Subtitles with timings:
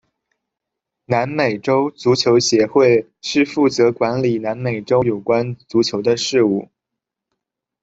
[1.05, 6.69] 南美洲足球协会是负责管理南美洲有关足球的事务。